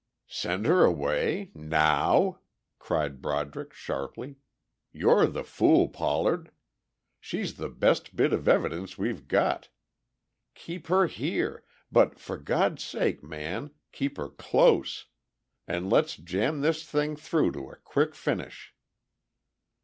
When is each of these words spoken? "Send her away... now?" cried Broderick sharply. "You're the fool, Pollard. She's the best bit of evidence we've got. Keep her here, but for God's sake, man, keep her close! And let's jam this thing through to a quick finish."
"Send 0.25 0.65
her 0.65 0.83
away... 0.83 1.51
now?" 1.53 2.39
cried 2.79 3.21
Broderick 3.21 3.71
sharply. 3.71 4.37
"You're 4.91 5.27
the 5.27 5.43
fool, 5.43 5.89
Pollard. 5.89 6.49
She's 7.19 7.53
the 7.57 7.69
best 7.69 8.15
bit 8.15 8.33
of 8.33 8.47
evidence 8.47 8.97
we've 8.97 9.27
got. 9.27 9.69
Keep 10.55 10.87
her 10.87 11.05
here, 11.05 11.63
but 11.91 12.17
for 12.17 12.39
God's 12.39 12.83
sake, 12.83 13.21
man, 13.21 13.69
keep 13.91 14.17
her 14.17 14.29
close! 14.29 15.05
And 15.67 15.87
let's 15.87 16.15
jam 16.15 16.61
this 16.61 16.83
thing 16.83 17.15
through 17.15 17.51
to 17.51 17.69
a 17.69 17.75
quick 17.75 18.15
finish." 18.15 18.73